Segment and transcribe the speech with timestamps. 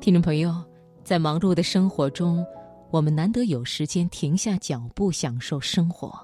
[0.00, 0.54] 听众朋友，
[1.04, 2.42] 在忙碌的生活中，
[2.90, 6.18] 我们难得有时间停下脚步享受生活。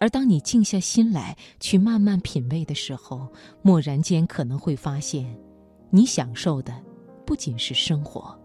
[0.00, 3.28] 而当你静下心来去慢慢品味的时候，
[3.62, 5.38] 蓦然间可能会发现，
[5.88, 6.74] 你享受的
[7.24, 8.36] 不仅是生活，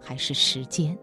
[0.00, 0.96] 还是时间。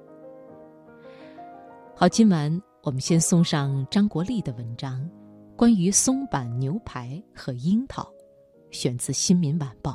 [1.97, 5.05] 好，今晚我们先送上张国立的文章，
[5.57, 8.07] 关于松板牛排和樱桃，
[8.71, 9.91] 选自《新民晚报》。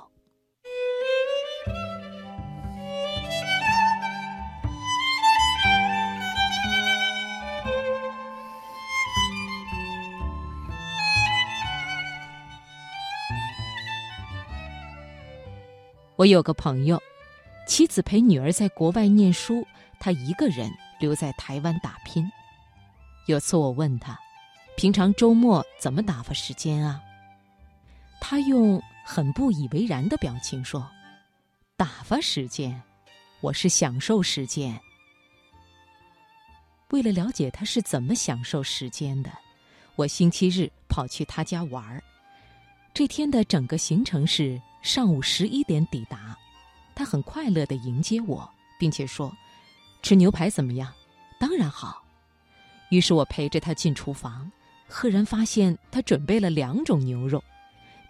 [16.20, 17.02] 我有个朋友，
[17.66, 19.66] 妻子陪女儿在国外念书，
[19.98, 22.30] 他一个人留在台湾打拼。
[23.24, 24.20] 有次我问他，
[24.76, 27.00] 平常周末怎么打发时间啊？
[28.20, 30.86] 他用很不以为然的表情说
[31.74, 32.82] ：“打发时间，
[33.40, 34.78] 我是享受时间。”
[36.92, 39.30] 为了了解他是怎么享受时间的，
[39.96, 42.04] 我星期日跑去他家玩儿。
[42.92, 44.60] 这天的整个行程是。
[44.82, 46.34] 上午十一点抵达，
[46.94, 49.30] 他很快乐地迎接我，并且说
[50.00, 50.90] ：“吃牛排怎么样
[51.38, 52.02] ？”“当然好。”
[52.88, 54.50] 于是我陪着他进厨房，
[54.88, 57.44] 赫然发现他准备了两种牛肉。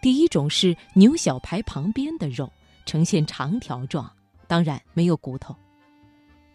[0.00, 2.48] 第一种是牛小排旁边的肉，
[2.86, 4.08] 呈现长条状，
[4.46, 5.52] 当然没有骨头；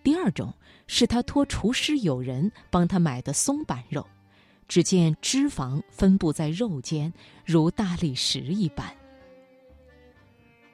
[0.02, 0.54] 第二种
[0.88, 4.08] 是他托厨师友人帮他买的松板肉，
[4.68, 7.14] 只见脂肪分布在肉间，
[7.46, 8.96] 如大理石一般。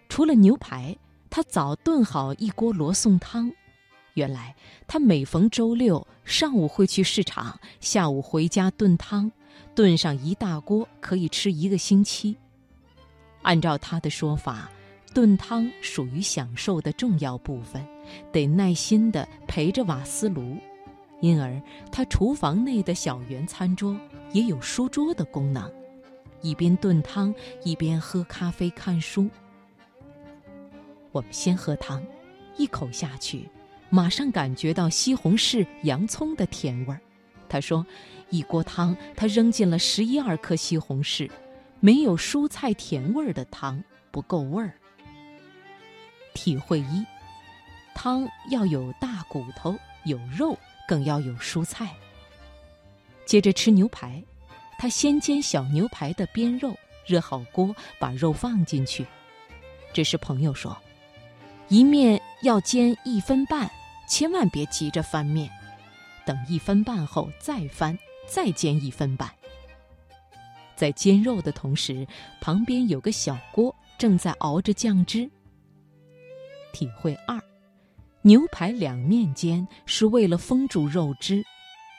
[0.09, 0.95] 除了牛排，
[1.29, 3.51] 他早炖好一锅罗宋汤。
[4.15, 4.53] 原来
[4.87, 9.31] 他每逢周六上午会去市场，下午回家炖汤，
[9.73, 12.35] 炖上一大锅，可以吃一个星期。
[13.41, 14.69] 按照他的说法，
[15.13, 17.85] 炖汤属于享受的重要部分，
[18.33, 20.57] 得耐心地陪着瓦斯炉，
[21.21, 23.97] 因而他厨房内的小圆餐桌
[24.33, 25.71] 也有书桌的功能，
[26.41, 27.33] 一边炖汤
[27.63, 29.29] 一边喝咖啡看书。
[31.11, 32.03] 我们先喝汤，
[32.57, 33.47] 一口下去，
[33.89, 36.99] 马上感觉到西红柿、洋葱的甜味儿。
[37.47, 37.85] 他说
[38.31, 41.29] ：“一锅汤，他扔进了十一二颗西红柿，
[41.81, 44.73] 没有蔬菜甜味儿的汤不够味儿。”
[46.33, 47.05] 体会一：
[47.93, 51.95] 汤要有大骨头、有肉，更要有蔬菜。
[53.25, 54.23] 接着吃牛排，
[54.77, 56.75] 他先煎小牛排的边肉，
[57.05, 59.05] 热好锅，把肉放进去。
[59.93, 60.77] 这时朋友说。
[61.67, 63.71] 一面要煎一分半，
[64.05, 65.49] 千万别急着翻面，
[66.25, 69.31] 等一分半后再翻，再煎一分半。
[70.75, 72.05] 在煎肉的同时，
[72.41, 75.31] 旁边有个小锅正在熬着酱汁。
[76.73, 77.41] 体会二：
[78.23, 81.43] 牛排两面煎是为了封住肉汁，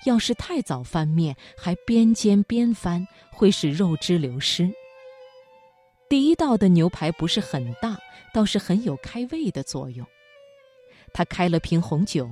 [0.07, 4.71] 要是太早翻面，还边煎边翻，会使肉汁流失。
[6.09, 7.99] 第一道的牛排不是很大，
[8.33, 10.07] 倒是很有开胃的作用。
[11.13, 12.29] 他开了瓶红酒，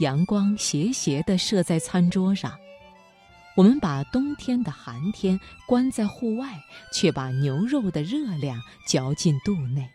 [0.00, 2.58] 阳光斜斜地射在餐桌上。
[3.56, 6.60] 我们把冬天的寒天关在户外，
[6.92, 9.88] 却把牛肉的热量嚼进肚内。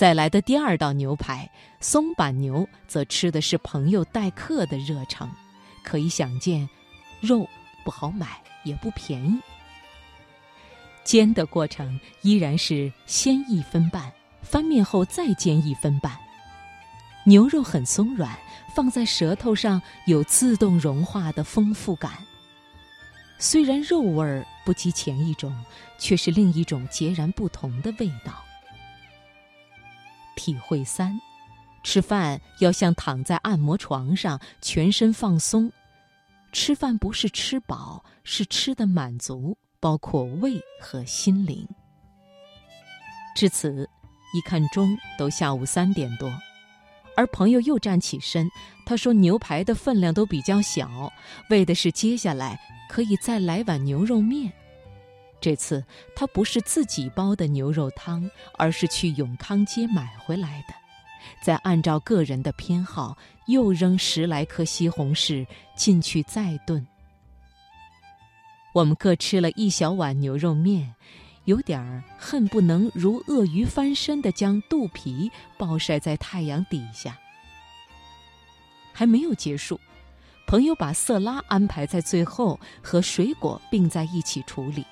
[0.00, 1.46] 再来的第二道牛排
[1.78, 5.30] 松板牛，则吃的是朋友待客的热诚。
[5.84, 6.66] 可以想见，
[7.20, 7.46] 肉
[7.84, 9.38] 不好买，也不便宜。
[11.04, 14.10] 煎的过程依然是先一分半，
[14.40, 16.18] 翻面后再煎一分半。
[17.24, 18.34] 牛肉很松软，
[18.74, 22.12] 放在舌头上有自动融化的丰富感。
[23.38, 25.54] 虽然肉味儿不及前一种，
[25.98, 28.42] 却是另一种截然不同的味道。
[30.40, 31.20] 体会三：
[31.82, 35.70] 吃饭要像躺在按摩床上，全身放松。
[36.50, 39.58] 吃饭不是吃饱，是吃的满足。
[39.78, 41.66] 包括胃和心灵。
[43.34, 43.88] 至此，
[44.34, 46.30] 一看钟，都下午三点多，
[47.16, 48.50] 而朋友又站起身，
[48.84, 51.10] 他说：“牛排的分量都比较小，
[51.48, 52.58] 为的是接下来
[52.90, 54.52] 可以再来碗牛肉面。
[55.40, 55.84] 这次
[56.14, 60.74] 他不是自己煲的牛肉汤，而是去永康街买回来的，
[61.42, 63.16] 再按照个人的偏好，
[63.46, 66.86] 又扔十来颗西红柿进去再炖。”
[68.72, 70.94] 我们各吃了一小碗牛肉面，
[71.46, 77.18] 有点儿恨不能如鳄鱼翻身的将肚皮暴晒在太阳底下。
[78.92, 79.80] 还没有结束，
[80.46, 84.84] 朋友把色拉安排在最后，和水果并在一起处理。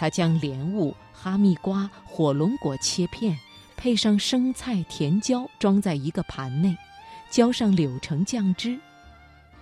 [0.00, 3.38] 他将莲雾、哈密瓜、火龙果切片，
[3.76, 6.74] 配上生菜、甜椒，装在一个盘内，
[7.28, 8.80] 浇上柳橙酱汁。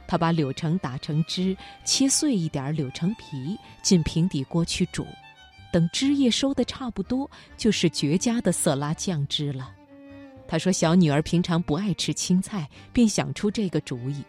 [0.07, 5.05] 他把柳橙打成汁，切碎一点柳橙皮，进平底锅去煮。
[5.73, 9.75] 等汁液收的差不多，就是绝佳的色拉酱汁了。
[10.47, 14.23] 他说：“小女儿平常不爱吃青菜，便想出这个主意。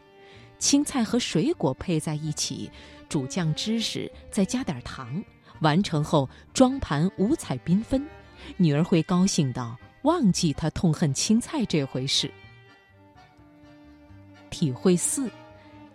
[0.57, 2.67] 青菜和水果配在一起，
[3.07, 5.23] 煮酱汁时再加点糖，
[5.61, 8.05] 完成后装盘，五彩缤纷。
[8.57, 12.31] 女儿会高兴到忘记她痛恨青菜这回事。”
[14.49, 15.29] 体会四：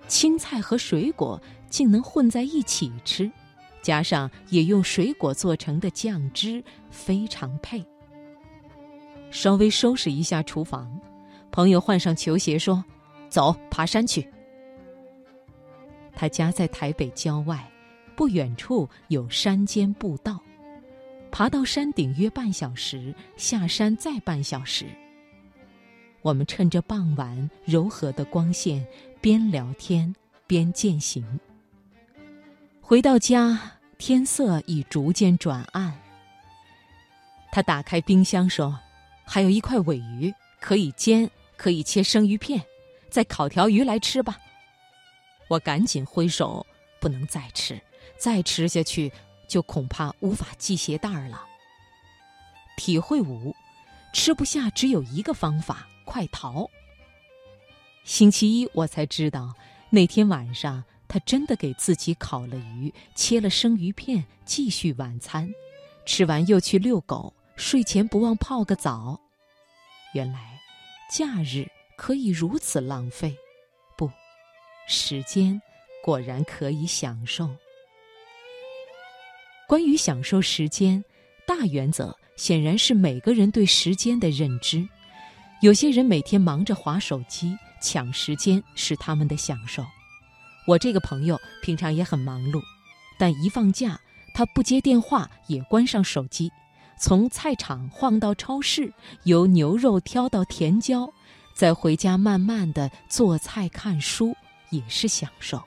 [0.08, 3.30] 青菜和水果竟能混在一起吃。
[3.82, 7.84] 加上也用水果做成的酱汁，非常配。
[9.30, 10.98] 稍微收拾一下厨房，
[11.50, 12.82] 朋友换上球鞋说
[13.28, 14.26] ：“走，爬山去。”
[16.16, 17.70] 他家在台北郊外，
[18.16, 20.40] 不远处有山间步道，
[21.30, 24.86] 爬到山顶约半小时，下山再半小时。
[26.22, 28.86] 我们趁着傍晚柔和的光线，
[29.20, 30.14] 边聊天
[30.46, 31.24] 边践行。
[32.80, 33.72] 回到家。
[33.96, 35.94] 天色已逐渐转暗。
[37.52, 38.78] 他打开冰箱说
[39.24, 42.60] ：“还有一块尾鱼，可以煎，可以切生鱼片，
[43.08, 44.36] 再烤条鱼来吃吧。”
[45.48, 46.66] 我赶紧挥手
[47.00, 47.80] ：“不能再吃，
[48.24, 49.12] 再吃下去
[49.46, 51.46] 就恐怕无法系鞋带了。”
[52.78, 53.54] 体会五：
[54.14, 56.70] 吃不下只有一个方法，快逃。
[58.02, 59.52] 星期一我才知道，
[59.90, 60.82] 那天晚上。
[61.06, 65.48] 他真的给自己烤了鱼，切了生鱼片，继续晚餐。
[66.04, 69.20] 吃完又去遛狗，睡前不忘泡个澡。
[70.14, 70.58] 原来，
[71.08, 73.36] 假日可以如此浪费。
[73.96, 74.10] 不，
[74.88, 75.60] 时间
[76.02, 77.48] 果然可以享受。
[79.74, 81.04] 关于享受时间，
[81.44, 84.88] 大原则显然是每个人对时间的认知。
[85.62, 89.84] 有些人每天忙着划手机，抢时间是他们的享受。
[90.68, 92.62] 我这个朋友平常也很忙碌，
[93.18, 94.00] 但一放假，
[94.32, 96.52] 他不接电话，也关上手机，
[96.96, 98.94] 从菜场晃到超市，
[99.24, 101.12] 由牛肉挑到甜椒，
[101.52, 104.36] 再回家慢慢的做菜看书，
[104.70, 105.60] 也是享受。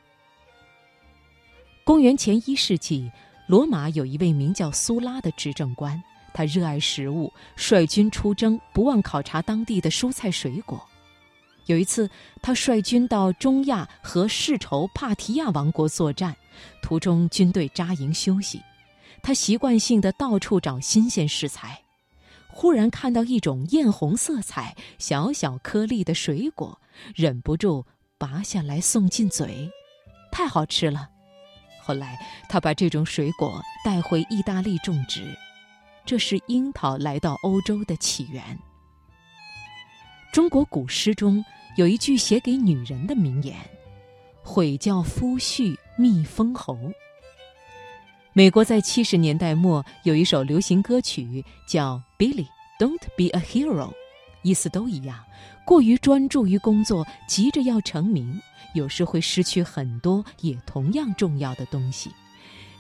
[1.84, 3.12] 公元前一世纪，
[3.48, 6.04] 罗马有一位名叫苏拉的执政官，
[6.34, 10.86] 他热爱食物，率军出征，不忘考察当地的蔬菜水果。
[11.68, 12.10] 有一次，
[12.42, 16.36] 他率军到中亚和世仇帕提亚王国作战，
[16.82, 18.62] 途中军队扎营休息，
[19.24, 21.82] 他习惯性的到处找新鲜食材，
[22.50, 26.78] 忽然看到一种艳红色彩、小小颗粒的水果，
[27.16, 27.86] 忍不住
[28.18, 29.72] 拔下来送进嘴，
[30.34, 31.12] 太好吃了。
[31.88, 32.20] 后来，
[32.50, 35.34] 他把这种水果带回意大利种植，
[36.06, 38.44] 这是樱桃来到欧洲的起源。
[40.34, 41.44] 中国古诗中。
[41.78, 43.56] 有一句写给女人的名言
[44.42, 46.76] ：“悔教夫婿觅封侯。”
[48.34, 52.48] 美国在七十年代末有一首流行歌曲叫《Billy
[52.80, 53.90] Don't Be a Hero》，
[54.48, 55.22] 意思都一样。
[55.66, 58.42] 过于专注于工作，急着要成名，
[58.74, 62.10] 有时会失去很多也同样重要的东西，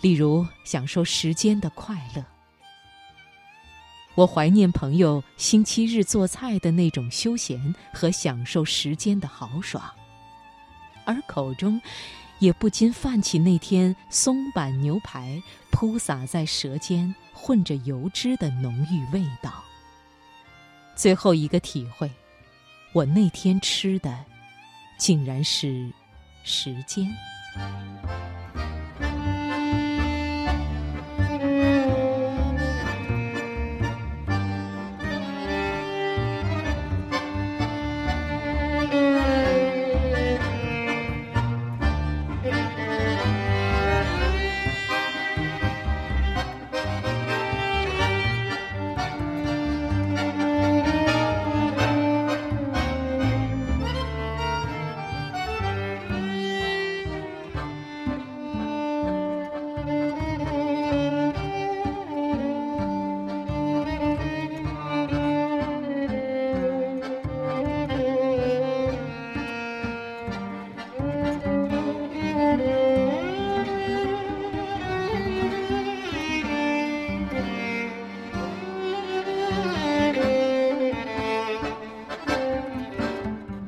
[0.01, 2.23] 例如享受时间的快乐。
[4.15, 9.83] 我怀念朋友星期日做菜的那种休闲和享受时间的豪爽，
[11.03, 11.79] 而口中
[12.39, 19.63] 也不禁泛起那天松板牛排铺洒在舌尖混着油脂的浓郁味道。
[20.97, 22.11] 最后一个体会，
[22.91, 24.25] 我那天吃的
[24.97, 25.93] 竟然是
[26.43, 27.07] 时间。